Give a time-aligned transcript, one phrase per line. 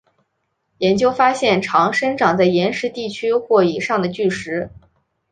[0.79, 4.71] 研究发现常生长在岩石地区或以上的巨石。